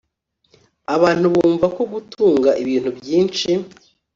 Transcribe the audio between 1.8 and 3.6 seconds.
gutunga ibintu byinshi